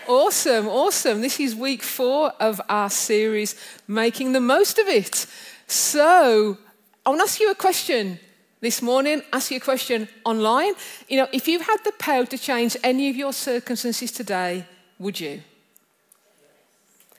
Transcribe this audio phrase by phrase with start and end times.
[0.08, 1.22] Awesome, awesome.
[1.22, 3.56] This is week four of our series,
[3.88, 5.28] Making the Most of It.
[5.68, 6.58] So,
[7.06, 8.20] I want to ask you a question
[8.62, 10.74] this morning, ask you a question online.
[11.10, 14.66] You know, if you had the power to change any of your circumstances today,
[15.00, 15.42] would you?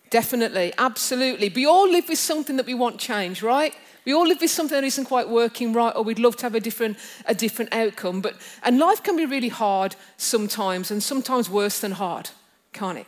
[0.08, 1.48] Definitely, absolutely.
[1.48, 3.74] We all live with something that we want change, right?
[4.04, 6.54] We all live with something that isn't quite working right, or we'd love to have
[6.54, 8.20] a different, a different outcome.
[8.20, 12.30] But, and life can be really hard sometimes, and sometimes worse than hard,
[12.72, 13.06] can't it?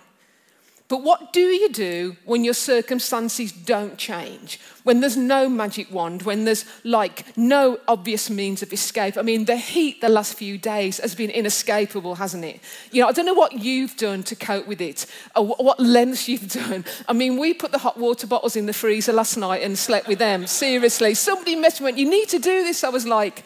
[0.94, 4.60] But what do you do when your circumstances don't change?
[4.84, 9.16] When there's no magic wand, when there's like no obvious means of escape?
[9.16, 12.60] I mean, the heat the last few days has been inescapable, hasn't it?
[12.92, 16.28] You know, I don't know what you've done to cope with it, or what lengths
[16.28, 16.84] you've done.
[17.08, 20.06] I mean, we put the hot water bottles in the freezer last night and slept
[20.06, 20.46] with them.
[20.46, 22.84] Seriously, somebody messaged me, you need to do this.
[22.84, 23.42] I was like,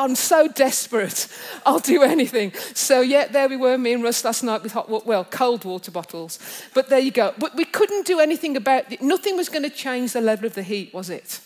[0.00, 1.28] I'm so desperate.
[1.66, 2.54] I'll do anything.
[2.72, 5.90] So, yeah, there we were, me and Russ last night with hot, well, cold water
[5.90, 6.38] bottles.
[6.72, 7.34] But there you go.
[7.36, 9.02] But we couldn't do anything about it.
[9.02, 11.40] Nothing was going to change the level of the heat, was it?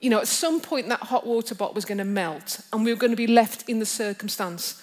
[0.00, 2.92] You know, at some point, that hot water bottle was going to melt, and we
[2.92, 4.80] were going to be left in the circumstance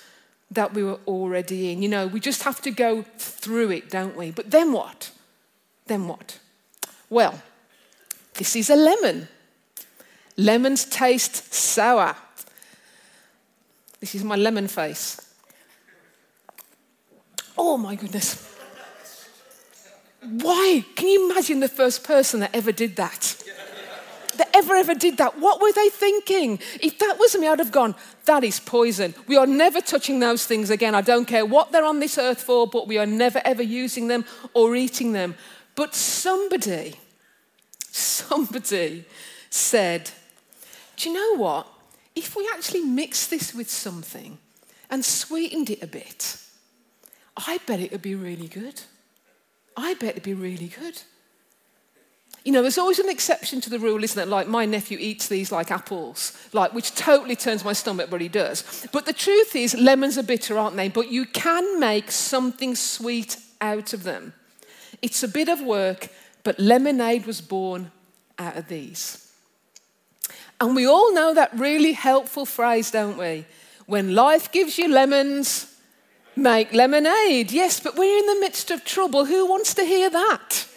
[0.52, 1.82] that we were already in.
[1.82, 4.32] You know, we just have to go through it, don't we?
[4.32, 5.12] But then what?
[5.86, 6.40] Then what?
[7.10, 7.42] Well,
[8.34, 9.30] this is a lemon.
[10.36, 12.18] Lemons taste sour.
[14.02, 15.22] This is my lemon face.
[17.58, 18.48] Oh my goodness.
[20.22, 20.84] Why?
[20.96, 23.38] Can you imagine the first person that ever did that?
[24.38, 25.40] that ever, ever did that?
[25.40, 26.60] What were they thinking?
[26.82, 29.14] If that was me, I'd have gone, that is poison.
[29.28, 30.96] We are never touching those things again.
[30.96, 34.08] I don't care what they're on this earth for, but we are never, ever using
[34.08, 35.36] them or eating them.
[35.76, 36.96] But somebody,
[37.92, 39.06] somebody
[39.50, 40.10] said,
[40.96, 41.68] do you know what?
[42.22, 44.38] If we actually mix this with something
[44.90, 46.38] and sweetened it a bit,
[47.36, 48.82] I bet it would be really good.
[49.76, 51.02] I bet it'd be really good.
[52.44, 54.28] You know, there's always an exception to the rule, isn't it?
[54.28, 58.28] Like my nephew eats these like apples, like which totally turns my stomach, but he
[58.28, 58.88] does.
[58.92, 60.90] But the truth is, lemons are bitter, aren't they?
[60.90, 64.34] But you can make something sweet out of them.
[65.02, 66.10] It's a bit of work,
[66.44, 67.92] but lemonade was born
[68.38, 69.31] out of these.
[70.62, 73.46] And we all know that really helpful phrase, don't we?
[73.88, 75.76] When life gives you lemons,
[76.36, 77.52] make lemonade.
[77.52, 79.26] Yes, but we're in the midst of trouble.
[79.26, 80.68] Who wants to hear that?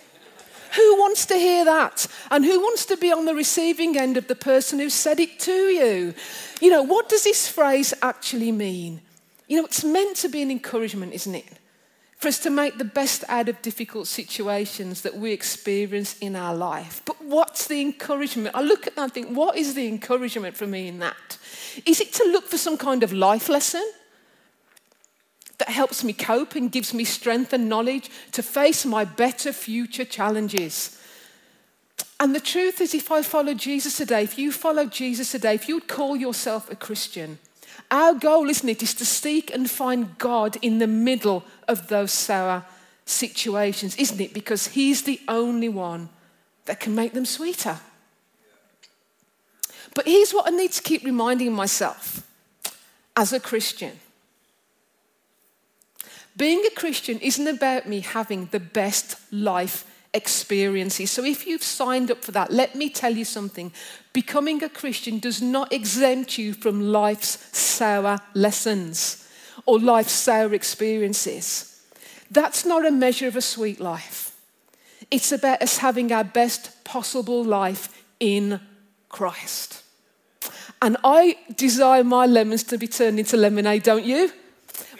[0.75, 2.07] Who wants to hear that?
[2.31, 5.39] And who wants to be on the receiving end of the person who said it
[5.41, 6.15] to you?
[6.63, 9.03] You know, what does this phrase actually mean?
[9.49, 11.59] You know, it's meant to be an encouragement, isn't it?
[12.25, 16.55] For us to make the best out of difficult situations that we experience in our
[16.55, 17.03] life.
[17.05, 18.57] But what's the encouragement?
[18.57, 21.37] I look at that and think, what is the encouragement for me in that?
[21.85, 23.87] Is it to look for some kind of life lesson?
[25.59, 30.07] That helps me cope and gives me strength and knowledge to face my better future
[30.07, 30.99] challenges.
[32.19, 35.69] And the truth is, if I follow Jesus today, if you follow Jesus today, if
[35.69, 37.39] you would call yourself a Christian,
[37.91, 42.13] our goal, isn't it, is to seek and find God in the middle of those
[42.13, 42.65] sour
[43.05, 44.35] situations, isn't it?
[44.35, 46.09] Because He's the only one
[46.65, 47.79] that can make them sweeter.
[49.95, 52.27] But here's what I need to keep reminding myself
[53.17, 54.01] as a Christian.
[56.37, 61.11] Being a Christian isn't about me having the best life experiences.
[61.11, 63.73] So if you've signed up for that, let me tell you something.
[64.13, 69.29] Becoming a Christian does not exempt you from life's sour lessons
[69.67, 71.83] or life's sour experiences.
[72.31, 74.37] That's not a measure of a sweet life.
[75.11, 78.61] It's about us having our best possible life in
[79.09, 79.83] Christ.
[80.81, 84.31] And I desire my lemons to be turned into lemonade, don't you?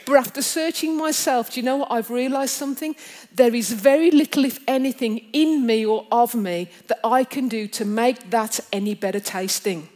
[0.05, 1.91] But after searching myself, do you know what?
[1.91, 2.95] I've realized something.
[3.33, 7.67] There is very little, if anything, in me or of me that I can do
[7.69, 9.89] to make that any better tasting.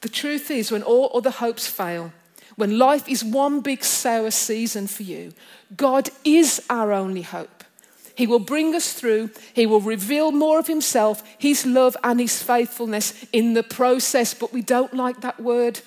[0.00, 2.12] The truth is, when all other hopes fail,
[2.54, 5.32] when life is one big sour season for you,
[5.76, 7.64] God is our only hope.
[8.14, 9.30] He will bring us through.
[9.52, 14.34] He will reveal more of Himself, His love, and His faithfulness in the process.
[14.34, 15.80] But we don't like that word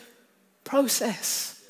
[0.64, 1.61] process.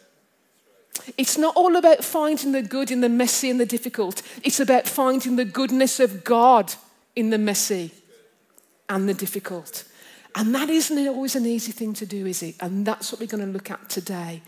[1.18, 4.22] It's not all about finding the good in the messy and the difficult.
[4.44, 6.74] It's about finding the goodness of God
[7.16, 7.92] in the messy
[8.90, 9.86] and the difficult.
[10.36, 12.56] And that isn't always an easy thing to do, is it?
[12.60, 14.42] And that's what we're going to look at today.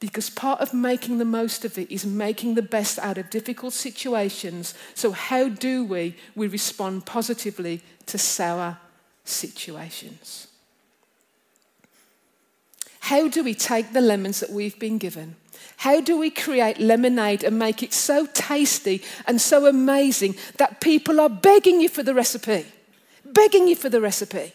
[0.00, 3.72] Because part of making the most of it is making the best out of difficult
[3.72, 4.74] situations.
[4.94, 8.78] So, how do we, we respond positively to sour
[9.24, 10.48] situations?
[13.00, 15.36] How do we take the lemons that we've been given?
[15.82, 21.18] How do we create lemonade and make it so tasty and so amazing that people
[21.18, 22.66] are begging you for the recipe?
[23.24, 24.52] Begging you for the recipe.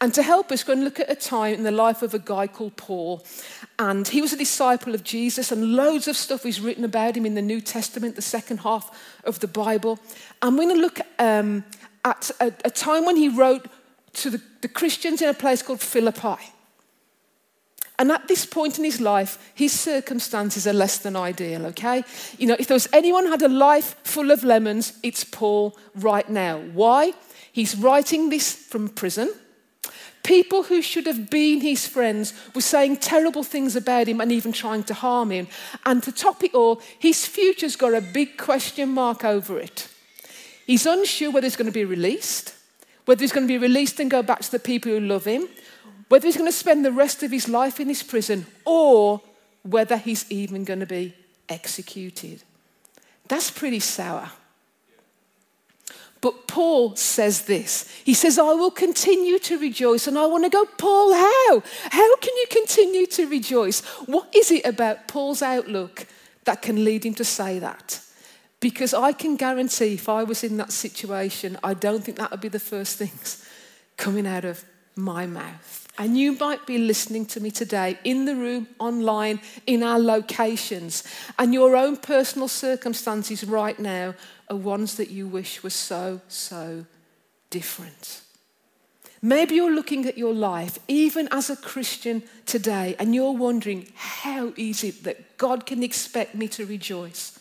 [0.00, 2.18] And to help us, go and look at a time in the life of a
[2.18, 3.24] guy called Paul.
[3.78, 7.26] And he was a disciple of Jesus, and loads of stuff is written about him
[7.26, 8.90] in the New Testament, the second half
[9.22, 10.00] of the Bible.
[10.42, 11.62] And we're going to look um,
[12.04, 13.68] at a, a, time when he wrote
[14.14, 16.42] to the, the Christians in a place called Philippi.
[18.00, 22.02] And at this point in his life, his circumstances are less than ideal, okay?
[22.38, 25.76] You know, if there was anyone who had a life full of lemons, it's Paul
[25.94, 26.60] right now.
[26.72, 27.12] Why?
[27.52, 29.30] He's writing this from prison.
[30.22, 34.52] People who should have been his friends were saying terrible things about him and even
[34.52, 35.46] trying to harm him.
[35.84, 39.88] And to top it all, his future's got a big question mark over it.
[40.66, 42.54] He's unsure whether he's going to be released,
[43.04, 45.48] whether he's going to be released and go back to the people who love him,
[46.10, 49.22] whether he's going to spend the rest of his life in this prison, or
[49.62, 51.14] whether he's even going to be
[51.48, 52.42] executed.
[53.28, 54.30] That's pretty sour.
[56.20, 57.88] But Paul says this.
[58.04, 60.08] He says, I will continue to rejoice.
[60.08, 61.62] And I want to go, Paul, how?
[61.90, 63.80] How can you continue to rejoice?
[64.06, 66.06] What is it about Paul's outlook
[66.44, 68.00] that can lead him to say that?
[68.58, 72.42] Because I can guarantee if I was in that situation, I don't think that would
[72.42, 73.48] be the first things
[73.96, 74.64] coming out of
[74.96, 75.89] my mouth.
[76.00, 81.04] And you might be listening to me today in the room, online, in our locations,
[81.38, 84.14] and your own personal circumstances right now
[84.48, 86.86] are ones that you wish were so, so
[87.50, 88.22] different.
[89.20, 94.54] Maybe you're looking at your life, even as a Christian today, and you're wondering, how
[94.56, 97.38] is it that God can expect me to rejoice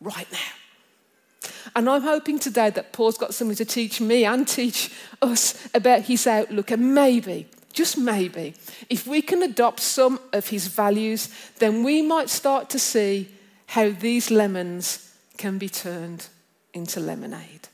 [0.00, 1.50] right now?
[1.76, 4.90] And I'm hoping today that Paul's got something to teach me and teach
[5.22, 6.72] us about his outlook.
[6.72, 8.54] And maybe, just maybe,
[8.88, 11.28] if we can adopt some of his values,
[11.58, 13.28] then we might start to see
[13.66, 16.28] how these lemons can be turned
[16.74, 17.68] into lemonade.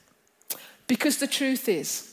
[0.87, 2.13] Because the truth is,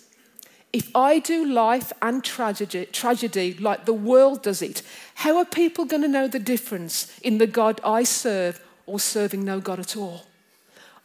[0.72, 4.82] if I do life and tragedy, tragedy like the world does it,
[5.16, 9.46] how are people going to know the difference in the God I serve or serving
[9.46, 10.26] no God at all?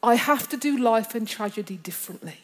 [0.03, 2.39] I have to do life and tragedy differently.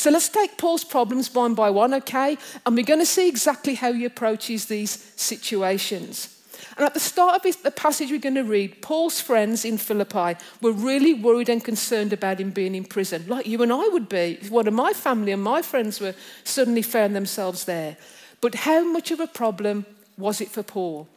[0.00, 2.38] So let's take Paul's problems one by one, okay?
[2.64, 6.42] And we're going to see exactly how he approaches these situations.
[6.78, 10.42] And at the start of the passage we're going to read, Paul's friends in Philippi
[10.62, 14.08] were really worried and concerned about him being in prison, like you and I would
[14.08, 16.14] be if one of my family and my friends were
[16.44, 17.98] suddenly found themselves there.
[18.40, 19.84] But how much of a problem
[20.16, 21.08] was it for Paul?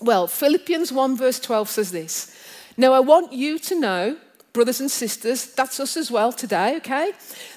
[0.00, 2.32] Well, Philippians 1 verse 12 says this
[2.76, 4.16] Now I want you to know,
[4.54, 7.12] brothers and sisters, that's us as well today, okay,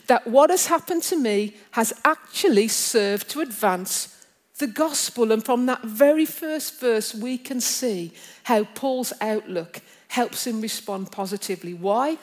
[0.08, 4.14] that what has happened to me has actually served to advance
[4.58, 5.32] the gospel.
[5.32, 8.12] And from that very first verse, we can see
[8.44, 9.80] how Paul's outlook
[10.10, 11.74] helps him respond positively.
[11.74, 12.18] Why?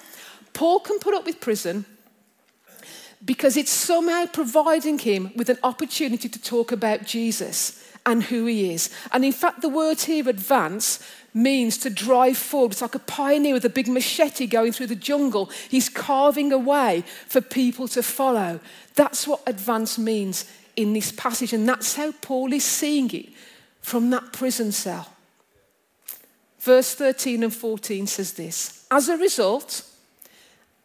[0.53, 1.85] Paul can put up with prison
[3.25, 8.73] because it's somehow providing him with an opportunity to talk about Jesus and who he
[8.73, 8.91] is.
[9.12, 11.01] And in fact, the word here, advance,
[11.33, 12.73] means to drive forward.
[12.73, 15.50] It's like a pioneer with a big machete going through the jungle.
[15.69, 18.61] He's carving a way for people to follow.
[18.95, 23.28] That's what advance means in this passage, and that's how Paul is seeing it
[23.81, 25.12] from that prison cell.
[26.61, 29.87] Verse 13 and 14 says this As a result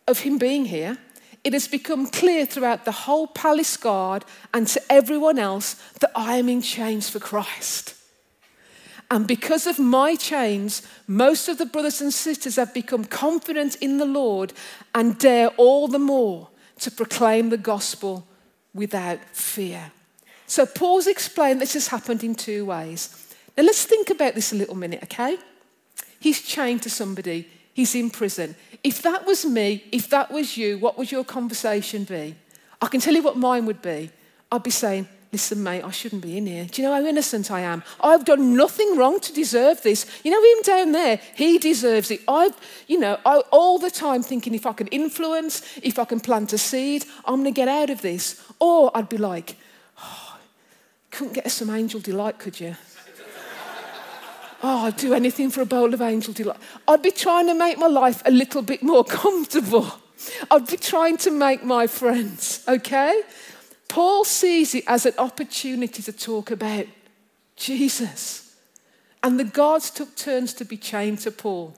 [0.08, 0.98] of him being here,
[1.44, 6.36] it has become clear throughout the whole palace guard and to everyone else that I
[6.38, 7.96] am in chains for Christ.
[9.12, 13.98] And because of my chains, most of the brothers and sisters have become confident in
[13.98, 14.54] the Lord
[14.94, 16.50] and dare all the more
[16.82, 18.28] to proclaim the gospel
[18.74, 19.92] without fear.
[20.46, 23.34] So Paul's explained this has happened in two ways.
[23.58, 25.38] Now let's think about this a little minute, okay?
[26.20, 28.56] He's chained to somebody, he's in prison.
[28.84, 32.36] If that was me, if that was you, what would your conversation be?
[32.82, 34.12] I can tell you what mine would be.
[34.52, 36.66] I'd be saying, Listen, mate, I shouldn't be in here.
[36.66, 37.84] Do you know how innocent I am?
[38.02, 40.08] I've done nothing wrong to deserve this.
[40.24, 41.20] You know him down there?
[41.36, 42.22] He deserves it.
[42.28, 42.56] I've,
[42.88, 46.52] you know, I, all the time thinking if I can influence, if I can plant
[46.54, 48.44] a seed, I'm going to get out of this.
[48.60, 49.56] Or I'd be like,
[50.02, 50.40] oh,
[51.12, 52.76] couldn't get us some angel delight, could you?
[54.64, 56.58] Oh, I'd do anything for a bowl of angel delight.
[56.88, 59.92] I'd be trying to make my life a little bit more comfortable.
[60.52, 63.22] I'd be trying to make my friends, okay?
[63.88, 66.86] Paul sees it as an opportunity to talk about
[67.56, 68.50] Jesus
[69.24, 71.76] And the guards took turns to be chained to Paul.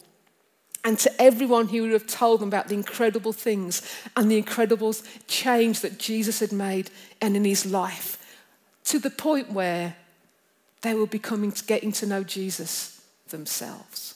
[0.84, 3.82] And to everyone, he would have told them about the incredible things
[4.16, 4.96] and the incredible
[5.28, 8.18] change that Jesus had made and in his life,
[8.86, 9.96] to the point where
[10.82, 14.16] they were becoming getting to know Jesus themselves.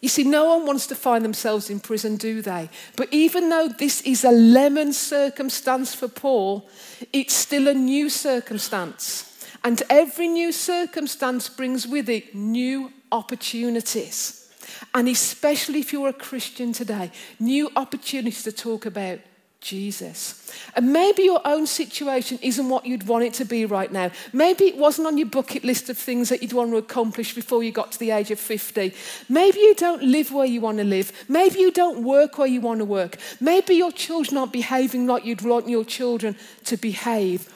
[0.00, 2.70] You see, no one wants to find themselves in prison, do they?
[2.96, 6.68] But even though this is a lemon circumstance for Paul,
[7.12, 9.26] it's still a new circumstance.
[9.62, 14.48] And every new circumstance brings with it new opportunities.
[14.94, 19.18] And especially if you're a Christian today, new opportunities to talk about
[19.60, 20.50] Jesus.
[20.74, 24.10] And maybe your own situation isn't what you'd want it to be right now.
[24.32, 27.62] Maybe it wasn't on your bucket list of things that you'd want to accomplish before
[27.62, 28.94] you got to the age of 50.
[29.28, 31.12] Maybe you don't live where you want to live.
[31.28, 33.18] Maybe you don't work where you want to work.
[33.38, 37.48] Maybe your children aren't behaving like you'd want your children to behave.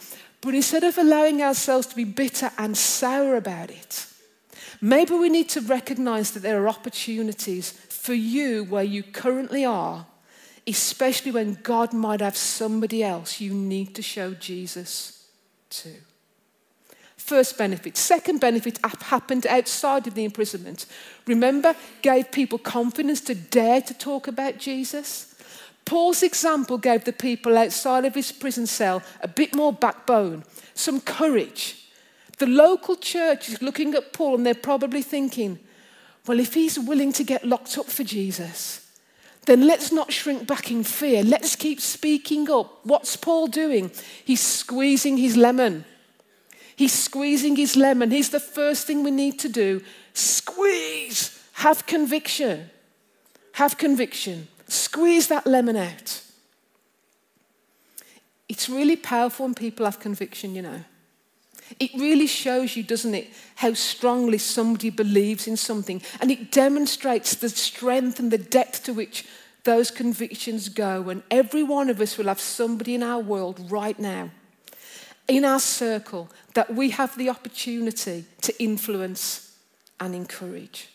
[0.42, 4.06] But instead of allowing ourselves to be bitter and sour about it,
[4.82, 10.04] maybe we need to recognize that there are opportunities for you where you currently are
[10.66, 15.28] especially when God might have somebody else you need to show Jesus
[15.71, 15.90] to.
[17.16, 17.97] First benefit.
[17.97, 20.85] Second benefit happened outside of the imprisonment.
[21.26, 25.35] Remember, gave people confidence to dare to talk about Jesus.
[25.87, 30.44] Paul's example gave the people outside of his prison cell a bit more backbone,
[30.75, 31.88] some courage.
[32.38, 35.59] The local church is looking at Paul and they're probably thinking,
[36.26, 38.83] well, if he's willing to get locked up for Jesus,
[39.46, 41.22] then let's not shrink back in fear.
[41.22, 42.80] Let's keep speaking up.
[42.84, 43.90] What's Paul doing?
[44.24, 45.84] He's squeezing his lemon.
[46.76, 48.10] He's squeezing his lemon.
[48.10, 49.82] He's the first thing we need to do.
[50.12, 51.40] Squeeze.
[51.54, 52.70] Have conviction.
[53.52, 54.48] Have conviction.
[54.66, 56.22] Squeeze that lemon out.
[58.48, 60.84] It's really powerful when people have conviction, you know.
[61.80, 66.02] It really shows you, doesn't it, how strongly somebody believes in something.
[66.21, 69.26] And it demonstrates the strength and the depth to which
[69.64, 71.09] those convictions go.
[71.09, 74.30] And every one of us will have somebody in our world right now,
[75.26, 79.56] in our circle, that we have the opportunity to influence
[79.99, 80.88] and encourage.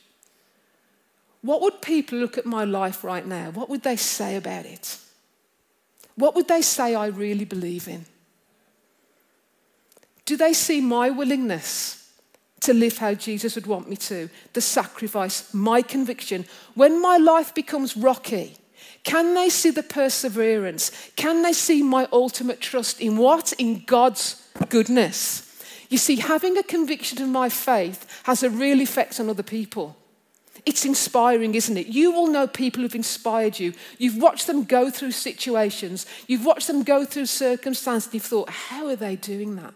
[1.41, 3.49] What would people look at my life right now?
[3.51, 4.97] What would they say about it?
[6.15, 8.05] What would they say I really believe in?
[10.29, 12.07] Do they see my willingness
[12.59, 14.29] to live how Jesus would want me to?
[14.53, 16.45] The sacrifice, my conviction.
[16.75, 18.55] When my life becomes rocky,
[19.03, 20.91] can they see the perseverance?
[21.15, 23.53] Can they see my ultimate trust in what?
[23.53, 25.63] In God's goodness.
[25.89, 29.97] You see, having a conviction of my faith has a real effect on other people.
[30.63, 31.87] It's inspiring, isn't it?
[31.87, 33.73] You will know people who've inspired you.
[33.97, 38.51] You've watched them go through situations, you've watched them go through circumstances, and you've thought,
[38.51, 39.73] how are they doing that?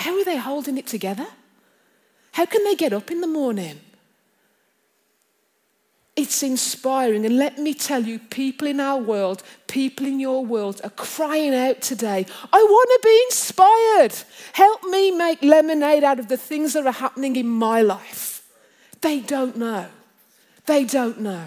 [0.00, 1.26] How are they holding it together?
[2.32, 3.78] How can they get up in the morning?
[6.16, 7.26] It's inspiring.
[7.26, 11.54] And let me tell you, people in our world, people in your world are crying
[11.54, 14.14] out today, I want to be inspired.
[14.54, 18.42] Help me make lemonade out of the things that are happening in my life.
[19.02, 19.88] They don't know.
[20.64, 21.44] They don't know.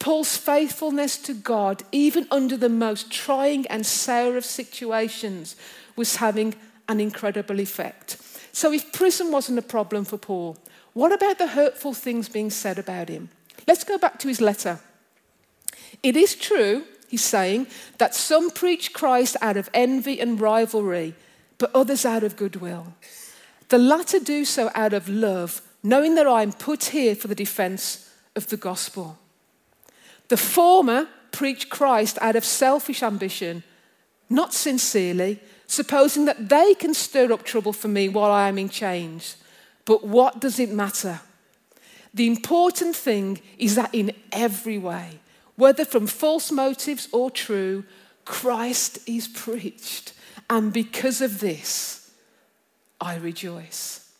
[0.00, 5.54] Paul's faithfulness to God, even under the most trying and sour of situations,
[5.94, 6.56] was having
[6.88, 8.18] an incredible effect.
[8.52, 10.56] So, if prison wasn't a problem for Paul,
[10.92, 13.30] what about the hurtful things being said about him?
[13.66, 14.78] Let's go back to his letter.
[16.02, 17.66] It is true, he's saying,
[17.98, 21.14] that some preach Christ out of envy and rivalry,
[21.58, 22.94] but others out of goodwill.
[23.70, 27.34] The latter do so out of love, knowing that I am put here for the
[27.34, 29.18] defense of the gospel.
[30.28, 33.62] The former preach Christ out of selfish ambition,
[34.28, 38.68] not sincerely, supposing that they can stir up trouble for me while I am in
[38.68, 39.36] chains.
[39.84, 41.20] But what does it matter?
[42.12, 45.18] The important thing is that in every way,
[45.56, 47.84] whether from false motives or true,
[48.24, 50.12] Christ is preached.
[50.48, 52.10] And because of this,
[53.00, 54.10] I rejoice.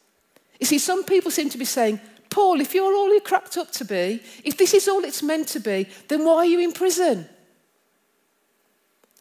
[0.61, 3.71] You see, some people seem to be saying, Paul, if you're all you're cracked up
[3.73, 6.73] to be, if this is all it's meant to be, then why are you in
[6.73, 7.29] prison?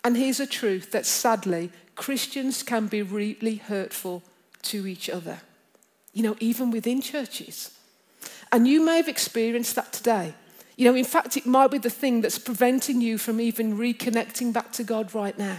[0.03, 4.23] And here's a truth that sadly Christians can be really hurtful
[4.63, 5.39] to each other,
[6.13, 7.71] you know, even within churches.
[8.51, 10.33] And you may have experienced that today.
[10.75, 14.53] You know, in fact, it might be the thing that's preventing you from even reconnecting
[14.53, 15.57] back to God right now.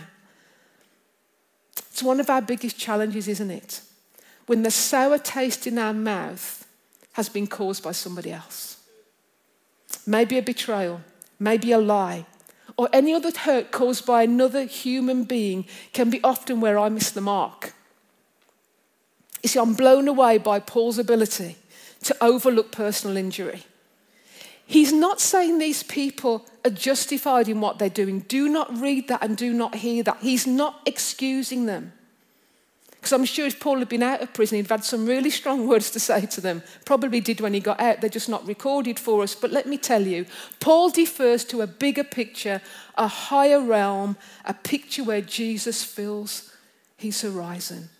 [1.76, 3.81] It's one of our biggest challenges, isn't it?
[4.47, 6.67] When the sour taste in our mouth
[7.12, 8.79] has been caused by somebody else.
[10.07, 11.00] Maybe a betrayal,
[11.38, 12.26] maybe a lie,
[12.76, 17.11] or any other hurt caused by another human being can be often where I miss
[17.11, 17.73] the mark.
[19.43, 21.57] You see, I'm blown away by Paul's ability
[22.04, 23.62] to overlook personal injury.
[24.66, 28.21] He's not saying these people are justified in what they're doing.
[28.21, 30.19] Do not read that and do not hear that.
[30.21, 31.93] He's not excusing them.
[33.04, 35.68] Because I'm sure if Paul had been out of prison, he'd had some really strong
[35.68, 36.62] words to say to them.
[36.87, 38.00] Probably did when he got out.
[38.00, 39.34] They're just not recorded for us.
[39.34, 40.25] But let me tell you,
[40.58, 42.62] Paul defers to a bigger picture,
[42.94, 46.50] a higher realm, a picture where Jesus fills
[46.96, 47.90] his horizon.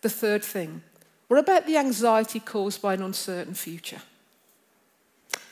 [0.00, 0.82] The third thing
[1.28, 4.02] what about the anxiety caused by an uncertain future?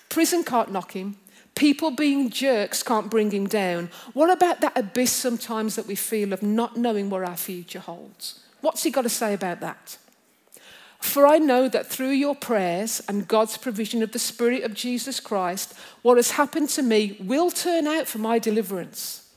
[0.09, 1.18] Prison can't knock him.
[1.59, 3.91] People being jerks can't bring him down.
[4.12, 8.38] What about that abyss sometimes that we feel of not knowing what our future holds?
[8.61, 9.99] What's he got to say about that?
[11.00, 15.19] For I know that through your prayers and God's provision of the Spirit of Jesus
[15.19, 19.29] Christ, what has happened to me will turn out for my deliverance.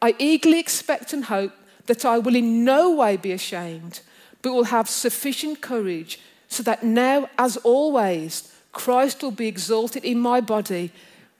[0.00, 1.52] I eagerly expect and hope
[1.86, 3.98] that I will in no way be ashamed,
[4.42, 10.20] but will have sufficient courage so that now, as always, Christ will be exalted in
[10.20, 10.92] my body,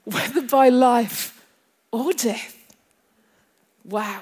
[0.07, 1.45] whether by life
[1.91, 2.55] or death.
[3.83, 4.21] Wow.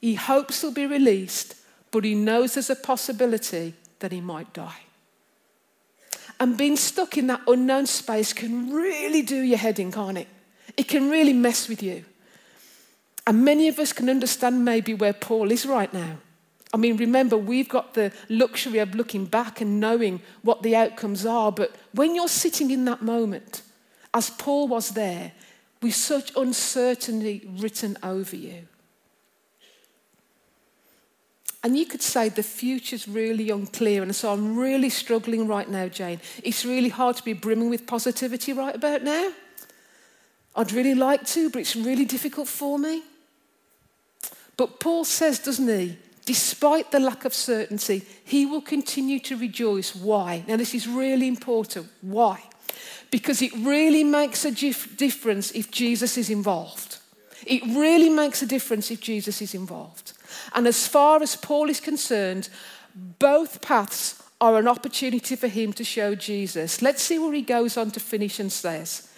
[0.00, 1.56] He hopes he'll be released,
[1.90, 4.82] but he knows there's a possibility that he might die.
[6.38, 10.28] And being stuck in that unknown space can really do your head in, can't it?
[10.76, 12.04] It can really mess with you.
[13.26, 16.18] And many of us can understand maybe where Paul is right now.
[16.72, 21.26] I mean, remember, we've got the luxury of looking back and knowing what the outcomes
[21.26, 21.50] are.
[21.50, 23.62] But when you're sitting in that moment,
[24.14, 25.32] as Paul was there,
[25.80, 28.66] with such uncertainty written over you,
[31.62, 35.88] and you could say the future's really unclear, and so I'm really struggling right now,
[35.88, 36.20] Jane.
[36.42, 39.32] It's really hard to be brimming with positivity right about now.
[40.54, 43.02] I'd really like to, but it's really difficult for me.
[44.56, 45.96] But Paul says, doesn't he?
[46.28, 49.96] despite the lack of certainty, he will continue to rejoice.
[49.96, 50.44] Why?
[50.46, 51.86] Now, this is really important.
[52.02, 52.42] Why?
[53.10, 56.98] Because it really makes a difference if Jesus is involved.
[57.46, 60.12] It really makes a difference if Jesus is involved.
[60.54, 62.48] And as far as Paul is concerned,
[63.18, 66.82] both paths are an opportunity for him to show Jesus.
[66.82, 69.08] Let's see where he goes on to finish and says,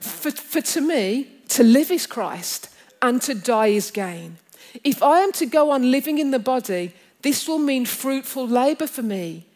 [0.00, 2.68] For, for to me, to live is Christ
[3.00, 4.38] and to die is gain.
[4.84, 6.92] If I am to go on living in the body,
[7.22, 9.46] this will mean fruitful labor for me.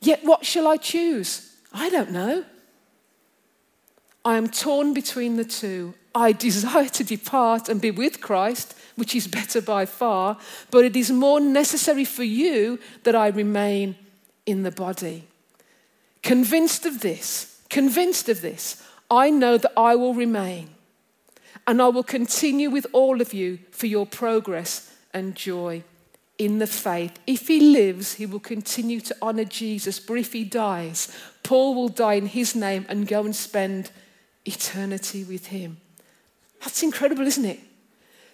[0.00, 1.56] Yet what shall I choose?
[1.72, 2.44] I don't know.
[4.24, 5.94] I am torn between the two.
[6.14, 10.38] I desire to depart and be with Christ, which is better by far,
[10.70, 13.96] but it is more necessary for you that I remain
[14.46, 15.24] in the body.
[16.22, 20.70] Convinced of this, convinced of this, I know that I will remain
[21.66, 25.84] and I will continue with all of you for your progress and joy
[26.38, 27.18] in the faith.
[27.26, 30.00] If he lives, he will continue to honor Jesus.
[30.00, 33.90] But if he dies, Paul will die in his name and go and spend
[34.48, 35.76] eternity with him.
[36.60, 37.60] That's incredible, isn't it?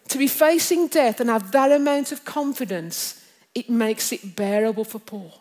[0.09, 3.24] To be facing death and have that amount of confidence,
[3.55, 5.40] it makes it bearable for Paul.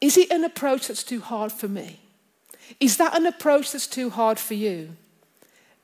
[0.00, 2.00] Is it an approach that's too hard for me?
[2.80, 4.90] Is that an approach that's too hard for you?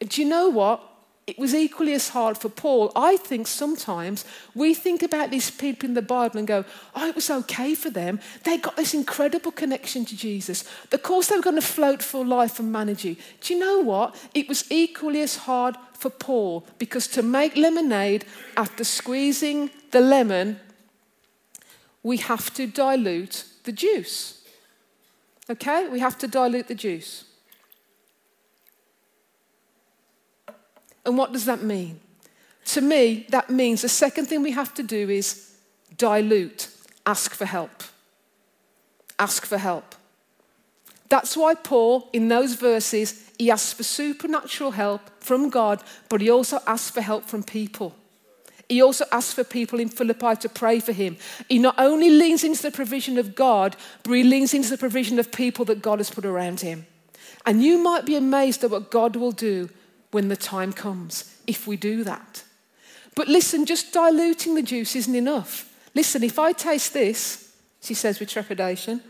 [0.00, 0.82] do you know what?
[1.26, 2.92] It was equally as hard for Paul.
[2.94, 7.14] I think sometimes we think about these people in the Bible and go, oh, it
[7.14, 8.20] was okay for them.
[8.42, 10.64] They got this incredible connection to Jesus.
[10.92, 13.16] Of course, they were going to float for life and manage you.
[13.40, 14.14] Do you know what?
[14.34, 20.60] It was equally as hard for Paul because to make lemonade after squeezing the lemon,
[22.02, 24.42] we have to dilute the juice.
[25.48, 25.88] Okay?
[25.88, 27.24] We have to dilute the juice.
[31.04, 32.00] And what does that mean?
[32.66, 35.54] To me, that means the second thing we have to do is
[35.96, 36.68] dilute,
[37.06, 37.82] ask for help.
[39.18, 39.94] Ask for help.
[41.08, 46.30] That's why Paul, in those verses, he asks for supernatural help from God, but he
[46.30, 47.94] also asks for help from people.
[48.68, 51.18] He also asks for people in Philippi to pray for him.
[51.48, 55.18] He not only leans into the provision of God, but he leans into the provision
[55.18, 56.86] of people that God has put around him.
[57.44, 59.68] And you might be amazed at what God will do
[60.14, 62.44] when the time comes, if we do that.
[63.16, 65.68] But listen, just diluting the juice isn't enough.
[65.92, 69.02] Listen, if I taste this, she says with trepidation,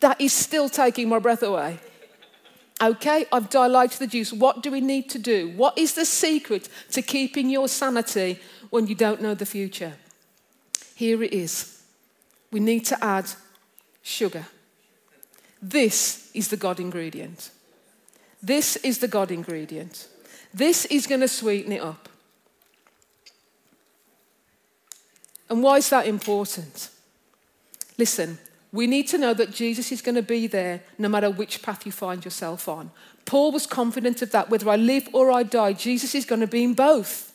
[0.00, 1.78] that is still taking my breath away.
[2.82, 4.34] Okay, I've diluted the juice.
[4.34, 5.54] What do we need to do?
[5.56, 9.94] What is the secret to keeping your sanity when you don't know the future?
[10.94, 11.82] Here it is.
[12.52, 13.30] We need to add
[14.02, 14.44] sugar.
[15.62, 17.50] This is the God ingredient.
[18.44, 20.06] This is the God ingredient.
[20.52, 22.10] This is going to sweeten it up.
[25.48, 26.90] And why is that important?
[27.96, 28.38] Listen,
[28.70, 31.86] we need to know that Jesus is going to be there no matter which path
[31.86, 32.90] you find yourself on.
[33.24, 34.50] Paul was confident of that.
[34.50, 37.32] Whether I live or I die, Jesus is going to be in both.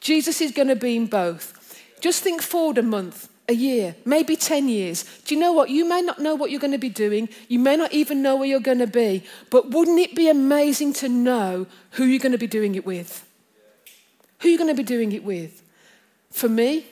[0.00, 1.82] Jesus is going to be in both.
[2.00, 5.04] Just think forward a month, a year, maybe 10 years.
[5.24, 5.70] Do you know what?
[5.70, 7.28] You may not know what you're going to be doing.
[7.48, 9.22] You may not even know where you're going to be.
[9.50, 13.24] But wouldn't it be amazing to know who you're going to be doing it with?
[14.40, 15.62] Who you're going to be doing it with?
[16.30, 16.86] For me,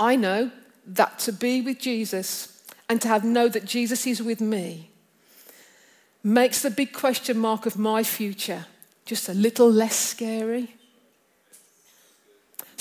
[0.00, 0.50] I know
[0.86, 4.90] that to be with Jesus and to have know that Jesus is with me
[6.24, 8.66] makes the big question mark of my future
[9.04, 10.74] just a little less scary.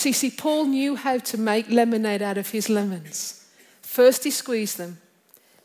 [0.02, 3.46] See, see, Paul knew how to make lemonade out of his lemons.
[3.84, 4.98] First, he squeezed them,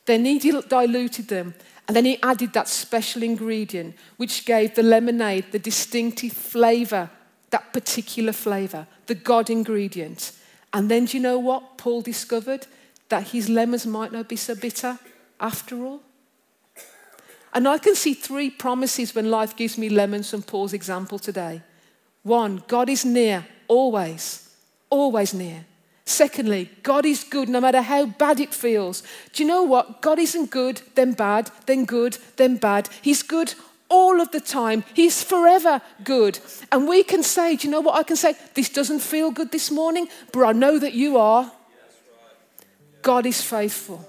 [0.04, 1.54] then he diluted them,
[1.88, 7.08] and then he added that special ingredient which gave the lemonade the distinctive flavor,
[7.48, 10.32] that particular flavor, the God ingredient.
[10.70, 12.66] And then, do you know what Paul discovered?
[13.08, 14.98] That his lemons might not be so bitter
[15.40, 16.02] after all.
[17.54, 21.62] And I can see three promises when life gives me lemons from Paul's example today.
[22.22, 24.48] One, God is near always,
[24.90, 25.64] always near.
[26.04, 29.02] Secondly, God is good no matter how bad it feels.
[29.32, 30.00] Do you know what?
[30.02, 32.88] God isn't good, then bad, then good, then bad.
[33.02, 33.54] He's good
[33.88, 34.84] all of the time.
[34.94, 36.38] He's forever good.
[36.70, 38.34] And we can say, do you know what I can say?
[38.54, 41.50] This doesn't feel good this morning, but I know that you are.
[43.02, 44.08] God is faithful.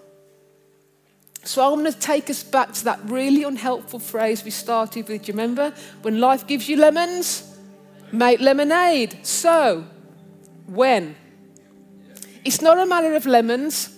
[1.43, 5.23] So I want to take us back to that really unhelpful phrase we started with.
[5.23, 5.73] Do you remember?
[6.01, 7.56] When life gives you lemons,
[8.11, 9.25] make lemonade.
[9.25, 9.85] So,
[10.65, 11.15] when?
[12.43, 13.93] It's not a matter of lemons,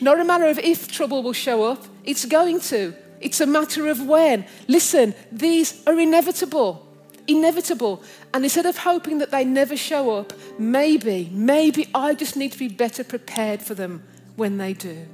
[0.00, 2.94] not a matter of if trouble will show up, it's going to.
[3.20, 4.46] It's a matter of when.
[4.66, 6.86] Listen, these are inevitable.
[7.26, 8.02] Inevitable.
[8.32, 12.58] And instead of hoping that they never show up, maybe, maybe I just need to
[12.58, 14.02] be better prepared for them
[14.36, 15.06] when they do.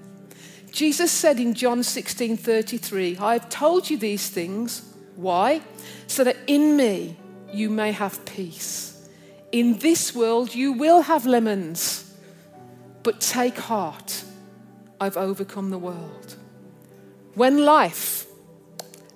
[0.71, 4.83] Jesus said in John 16 33, I have told you these things.
[5.17, 5.63] Why?
[6.07, 7.17] So that in me
[7.53, 9.09] you may have peace.
[9.53, 12.15] In this world you will have lemons,
[13.03, 14.25] but take heart.
[15.01, 16.37] I've overcome the world.
[17.35, 18.27] When life,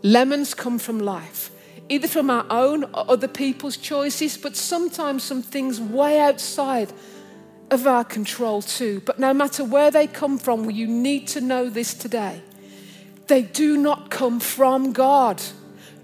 [0.03, 1.51] lemons come from life,
[1.89, 6.93] either from our own or other people's choices, but sometimes some things way outside
[7.71, 9.01] of our control too.
[9.05, 12.43] But no matter where they come from, you need to know this today.
[13.27, 15.41] They do not come from God.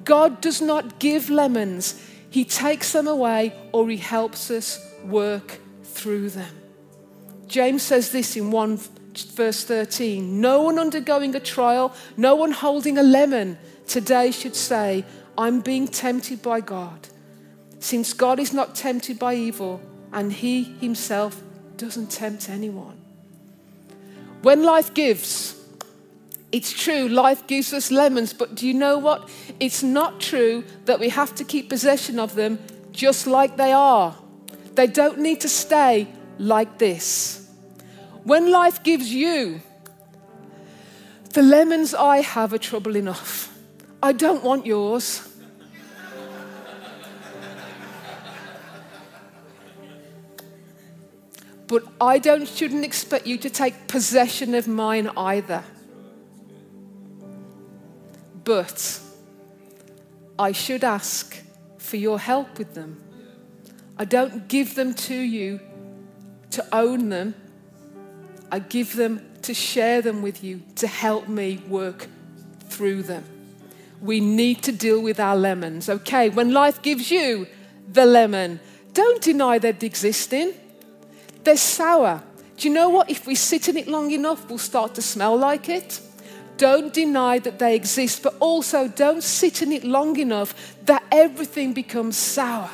[0.05, 6.31] God does not give lemons, He takes them away or He helps us work through
[6.31, 6.55] them.
[7.47, 8.79] James says this in 1
[9.35, 15.05] verse 13 No one undergoing a trial, no one holding a lemon today should say,
[15.39, 17.09] I'm being tempted by God.
[17.79, 19.81] Since God is not tempted by evil,
[20.13, 21.43] and He Himself
[21.77, 22.99] doesn't tempt anyone.
[24.43, 25.56] When life gives,
[26.53, 29.29] it's true, life gives us lemons, but do you know what?
[29.59, 32.59] It's not true that we have to keep possession of them
[32.93, 34.17] just like they are.
[34.75, 37.51] They don't need to stay like this.
[38.25, 39.61] When life gives you,
[41.33, 43.53] the lemons I have are trouble enough.
[44.03, 45.29] I don't want yours.
[51.67, 55.65] But I don't, shouldn't expect you to take possession of mine either.
[58.47, 59.01] But
[60.39, 61.37] I should ask
[61.79, 63.03] for your help with them.
[63.99, 65.61] I don't give them to you
[66.53, 67.35] to own them.
[68.53, 72.07] I give them to share them with you to help me work
[72.69, 73.25] through them.
[74.01, 75.89] We need to deal with our lemons.
[75.89, 77.49] Okay, when life gives you
[77.93, 78.61] the lemon,
[78.93, 80.53] don't deny they're existing.
[81.43, 82.23] They're sour.
[82.57, 83.11] Do you know what?
[83.11, 86.01] If we sit in it long enough, we'll start to smell like it.
[86.57, 91.73] Don't deny that they exist, but also don't sit in it long enough that everything
[91.73, 92.71] becomes sour.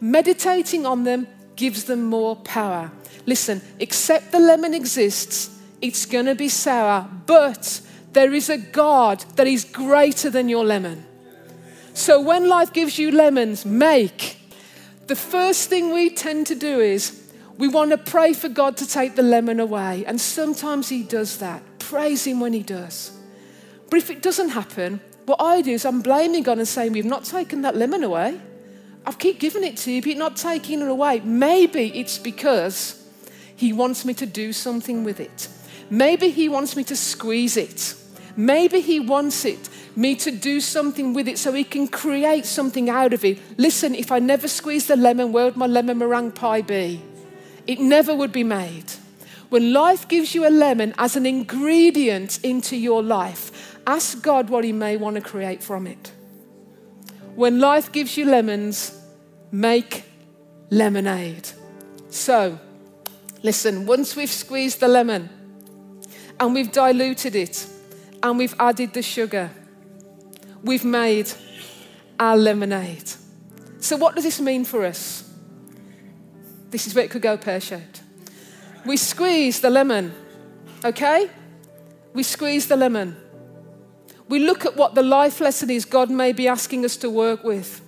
[0.00, 2.90] Meditating on them gives them more power.
[3.24, 7.80] Listen, except the lemon exists, it's going to be sour, but
[8.12, 11.04] there is a God that is greater than your lemon.
[11.94, 14.38] So when life gives you lemons, make.
[15.06, 18.86] The first thing we tend to do is we want to pray for God to
[18.86, 20.04] take the lemon away.
[20.04, 21.62] And sometimes He does that.
[21.88, 23.12] Praise Him when He does.
[23.88, 27.04] But if it doesn't happen, what I do is I'm blaming God and saying, We've
[27.04, 28.40] not taken that lemon away.
[29.04, 31.20] I keep giving it to you, but you're not taking it away.
[31.20, 33.08] Maybe it's because
[33.54, 35.48] He wants me to do something with it.
[35.88, 37.94] Maybe He wants me to squeeze it.
[38.36, 42.90] Maybe He wants it me to do something with it so he can create something
[42.90, 43.38] out of it.
[43.56, 47.00] Listen, if I never squeeze the lemon, where would my lemon meringue pie be?
[47.66, 48.84] It never would be made.
[49.48, 54.64] When life gives you a lemon as an ingredient into your life, ask God what
[54.64, 56.12] He may want to create from it.
[57.36, 58.98] When life gives you lemons,
[59.52, 60.04] make
[60.70, 61.48] lemonade.
[62.10, 62.58] So,
[63.42, 65.28] listen, once we've squeezed the lemon
[66.40, 67.66] and we've diluted it
[68.22, 69.50] and we've added the sugar,
[70.62, 71.30] we've made
[72.18, 73.10] our lemonade.
[73.80, 75.30] So, what does this mean for us?
[76.70, 78.02] This is where it could go pear shaped.
[78.86, 80.14] We squeeze the lemon,
[80.84, 81.28] okay?
[82.12, 83.16] We squeeze the lemon.
[84.28, 87.42] We look at what the life lesson is God may be asking us to work
[87.42, 87.82] with.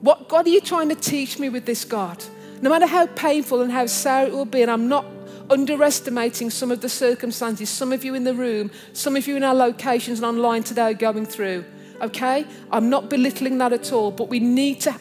[0.00, 2.22] What God are you trying to teach me with this, God?
[2.62, 5.06] No matter how painful and how sour it will be, and I'm not
[5.50, 9.42] underestimating some of the circumstances some of you in the room, some of you in
[9.42, 11.64] our locations and online today are going through.
[12.00, 12.46] Okay?
[12.70, 14.94] I'm not belittling that at all, but we need to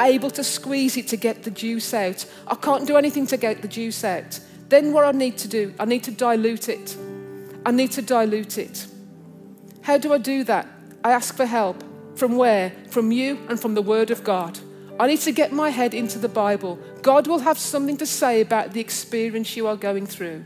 [0.00, 2.24] able to squeeze it to get the juice out.
[2.46, 4.40] I can't do anything to get the juice out.
[4.68, 6.96] Then what I need to do, I need to dilute it.
[7.64, 8.86] I need to dilute it.
[9.82, 10.66] How do I do that?
[11.04, 11.82] I ask for help.
[12.16, 12.72] From where?
[12.90, 14.58] From you and from the Word of God.
[14.98, 16.78] I need to get my head into the Bible.
[17.02, 20.44] God will have something to say about the experience you are going through.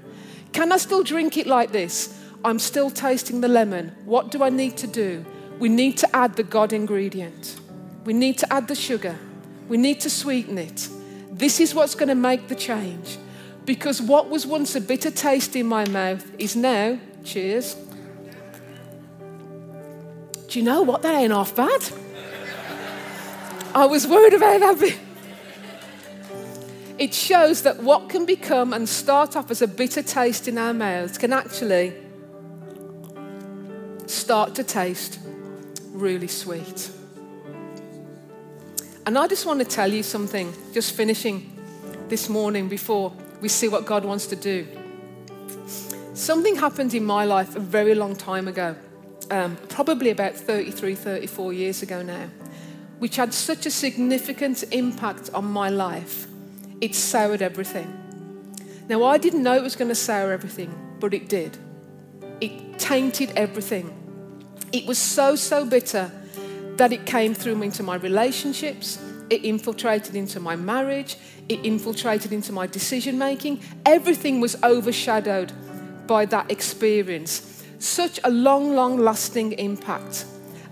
[0.53, 2.21] Can I still drink it like this?
[2.45, 3.95] I'm still tasting the lemon.
[4.05, 5.25] What do I need to do?
[5.59, 7.61] We need to add the God ingredient.
[8.05, 9.17] We need to add the sugar.
[9.69, 10.89] We need to sweeten it.
[11.31, 13.19] This is what's going to make the change.
[13.65, 17.77] Because what was once a bitter taste in my mouth is now, cheers.
[20.49, 21.03] Do you know what?
[21.03, 21.83] That ain't half bad.
[23.75, 24.99] I was worried about that.
[26.99, 30.75] It shows that what can become and start off as a bitter taste in our
[30.75, 31.95] mouths can actually
[34.07, 35.19] start to taste
[35.93, 36.91] really sweet.
[39.07, 41.59] And I just want to tell you something, just finishing
[42.09, 44.67] this morning before we see what God wants to do.
[46.15, 48.77] Something happened in my life a very long time ago,
[49.31, 52.29] um, probably about 33, 34 years ago now,
[52.99, 56.27] which had such a significant impact on my life.
[56.81, 57.97] It soured everything.
[58.89, 61.57] Now, I didn't know it was going to sour everything, but it did.
[62.41, 63.97] It tainted everything.
[64.73, 66.11] It was so, so bitter
[66.77, 68.99] that it came through into my relationships,
[69.29, 71.17] it infiltrated into my marriage,
[71.51, 73.61] it infiltrated into my decision making.
[73.85, 75.53] Everything was overshadowed
[76.07, 77.65] by that experience.
[77.81, 80.27] Such a long, long lasting impact.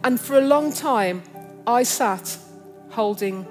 [0.04, 1.24] And for a long time,
[1.66, 2.38] I sat
[2.90, 3.44] holding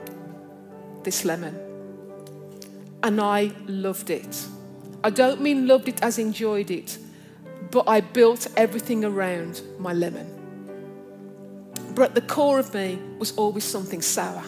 [1.04, 1.60] this lemon.
[3.04, 4.48] And I loved it.
[5.04, 6.98] I don't mean loved it as enjoyed it,
[7.72, 10.34] but I built everything around my lemon.
[11.94, 14.44] But at the core of me was always something sour.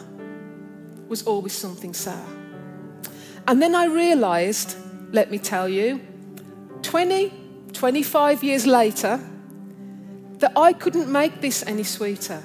[1.09, 2.38] Was always something sour.
[3.49, 4.77] And then I realized,
[5.11, 5.99] let me tell you,
[6.83, 7.33] 20,
[7.73, 9.19] 25 years later,
[10.37, 12.43] that I couldn't make this any sweeter.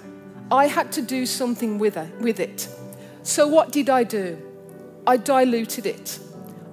[0.50, 2.68] I had to do something with it.
[3.22, 4.38] So what did I do?
[5.06, 6.18] I diluted it.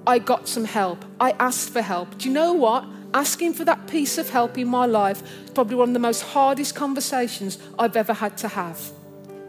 [0.08, 1.04] I got some help.
[1.20, 2.17] I asked for help.
[2.17, 2.86] Do you know what?
[3.13, 6.22] asking for that piece of help in my life is probably one of the most
[6.22, 8.80] hardest conversations I've ever had to have.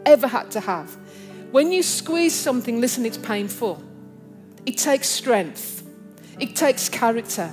[0.05, 0.97] Ever had to have.
[1.51, 3.81] When you squeeze something, listen, it's painful.
[4.65, 5.83] It takes strength,
[6.39, 7.51] it takes character.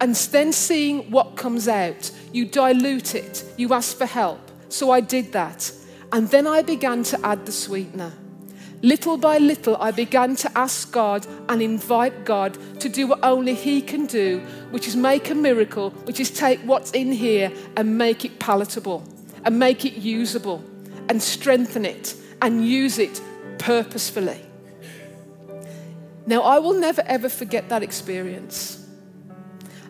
[0.00, 4.40] And then seeing what comes out, you dilute it, you ask for help.
[4.68, 5.72] So I did that.
[6.12, 8.12] And then I began to add the sweetener.
[8.82, 13.54] Little by little, I began to ask God and invite God to do what only
[13.54, 14.40] He can do,
[14.70, 19.04] which is make a miracle, which is take what's in here and make it palatable
[19.44, 20.64] and make it usable
[21.10, 23.20] and strengthen it and use it
[23.58, 24.40] purposefully.
[26.30, 28.86] Now, I will never ever forget that experience.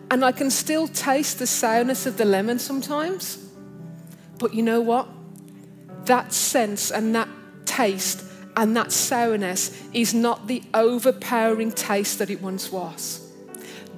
[0.09, 3.37] And I can still taste the sourness of the lemon sometimes.
[4.39, 5.07] But you know what?
[6.05, 7.29] That sense and that
[7.65, 8.25] taste
[8.57, 13.31] and that sourness is not the overpowering taste that it once was.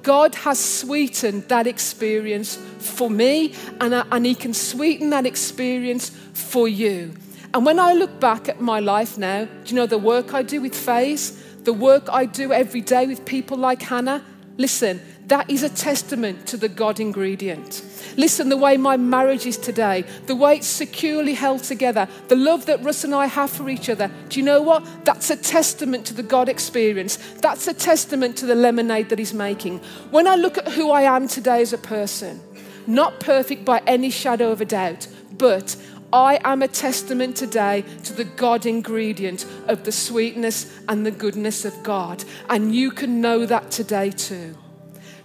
[0.02, 6.10] God has sweetened that experience for me, and, I, and He can sweeten that experience
[6.34, 7.14] for you.
[7.54, 10.42] And when I look back at my life now, do you know the work I
[10.42, 14.24] do with Faze, the work I do every day with people like Hannah?
[14.56, 17.82] Listen, that is a testament to the God ingredient.
[18.16, 22.66] Listen, the way my marriage is today, the way it's securely held together, the love
[22.66, 24.86] that Russ and I have for each other, do you know what?
[25.04, 27.16] That's a testament to the God experience.
[27.40, 29.78] That's a testament to the lemonade that He's making.
[30.10, 32.40] When I look at who I am today as a person,
[32.86, 35.76] not perfect by any shadow of a doubt, but
[36.14, 41.64] I am a testament today to the God ingredient of the sweetness and the goodness
[41.64, 42.22] of God.
[42.48, 44.56] And you can know that today too.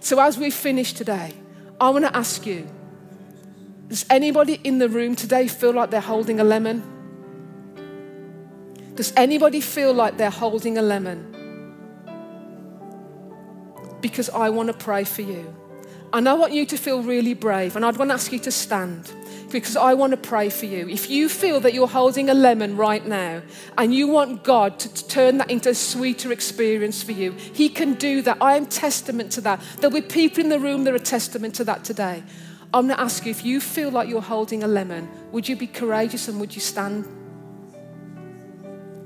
[0.00, 1.34] So, as we finish today,
[1.80, 2.68] I want to ask you
[3.86, 6.82] does anybody in the room today feel like they're holding a lemon?
[8.96, 11.26] Does anybody feel like they're holding a lemon?
[14.00, 15.54] Because I want to pray for you.
[16.12, 17.76] And I want you to feel really brave.
[17.76, 19.12] And I'd want to ask you to stand
[19.50, 20.88] because I want to pray for you.
[20.88, 23.42] If you feel that you're holding a lemon right now
[23.76, 27.94] and you want God to turn that into a sweeter experience for you, He can
[27.94, 28.38] do that.
[28.40, 29.60] I am testament to that.
[29.78, 32.22] There'll be people in the room that are testament to that today.
[32.72, 35.56] I'm going to ask you if you feel like you're holding a lemon, would you
[35.56, 37.06] be courageous and would you stand?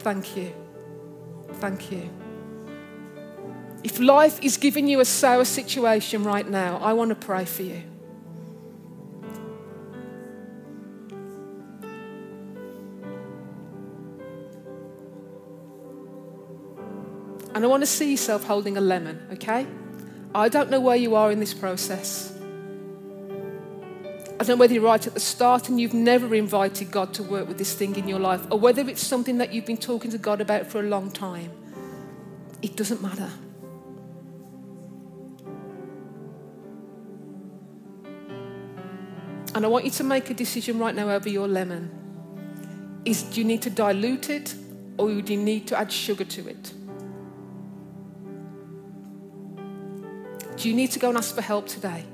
[0.01, 0.53] Thank you.
[1.55, 2.11] Thank you.
[3.83, 7.63] If life is giving you a sour situation right now, I want to pray for
[7.63, 7.83] you.
[17.55, 19.67] And I want to see yourself holding a lemon, okay?
[20.35, 22.37] I don't know where you are in this process.
[24.35, 27.23] I don't know whether you're right at the start and you've never invited God to
[27.23, 30.11] work with this thing in your life, or whether it's something that you've been talking
[30.11, 31.53] to God about for a long time.
[32.61, 33.31] It doesn't matter.
[39.55, 43.03] And I want you to make a decision right now over your lemon.
[43.05, 44.57] Is do you need to dilute it
[44.99, 46.73] or do you need to add sugar to it?
[50.65, 52.07] Do you need to go and ask for help today?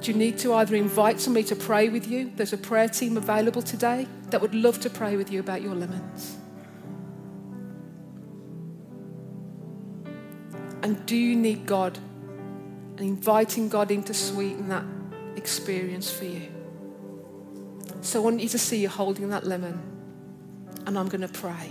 [0.00, 2.32] Do you need to either invite somebody to pray with you?
[2.34, 5.76] There's a prayer team available today that would love to pray with you about your
[5.76, 6.38] lemons.
[10.82, 11.96] And do you need God
[12.98, 14.84] and inviting God in to sweeten that
[15.36, 16.48] experience for you.
[18.00, 19.80] So I want you to see you holding that lemon,
[20.84, 21.70] and I'm going to pray.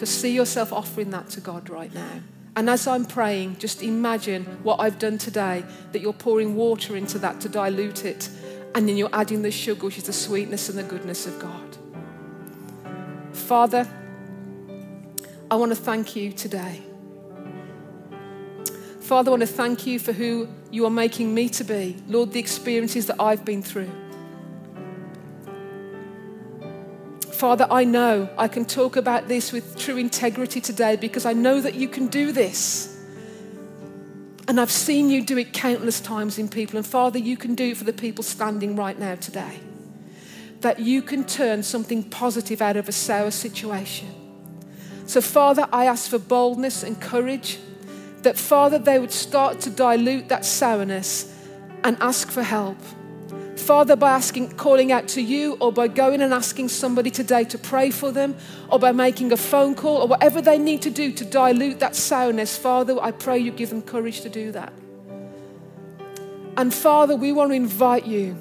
[0.00, 2.20] To see yourself offering that to God right now.
[2.56, 7.18] And as I'm praying, just imagine what I've done today that you're pouring water into
[7.18, 8.30] that to dilute it,
[8.74, 11.76] and then you're adding the sugar, which is the sweetness and the goodness of God.
[13.32, 13.86] Father,
[15.50, 16.82] I want to thank you today
[19.06, 21.96] Father, I want to thank you for who you are making me to be.
[22.08, 23.88] Lord, the experiences that I've been through.
[27.36, 31.60] Father, I know I can talk about this with true integrity today because I know
[31.60, 32.98] that you can do this.
[34.48, 36.78] And I've seen you do it countless times in people.
[36.78, 39.60] And Father, you can do it for the people standing right now today.
[40.62, 44.08] That you can turn something positive out of a sour situation.
[45.04, 47.58] So, Father, I ask for boldness and courage
[48.22, 51.38] that, Father, they would start to dilute that sourness
[51.84, 52.78] and ask for help.
[53.56, 57.58] Father, by asking, calling out to you, or by going and asking somebody today to
[57.58, 58.36] pray for them,
[58.70, 61.96] or by making a phone call, or whatever they need to do to dilute that
[61.96, 64.72] sourness, Father, I pray you give them courage to do that.
[66.56, 68.36] And Father, we want to invite you.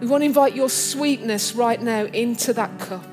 [0.00, 3.06] We want to invite your sweetness right now into that cup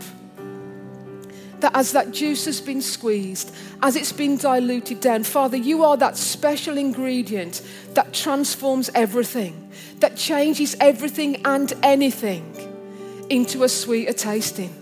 [1.59, 5.97] that as that juice has been squeezed, as it's been diluted down, Father, you are
[5.97, 7.61] that special ingredient
[7.93, 12.55] that transforms everything, that changes everything and anything
[13.29, 14.73] into a sweeter tasting.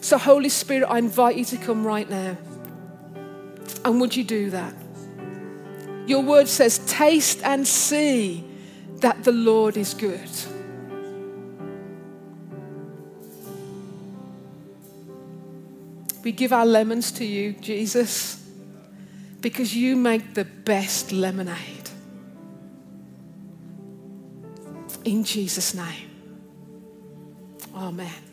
[0.00, 2.36] So, Holy Spirit, I invite you to come right now.
[3.84, 4.74] And would you do that?
[6.06, 8.44] Your word says, Taste and see
[8.96, 10.30] that the Lord is good.
[16.22, 18.42] We give our lemons to you, Jesus,
[19.40, 21.90] because you make the best lemonade.
[25.04, 26.10] In Jesus' name.
[27.74, 28.31] Amen.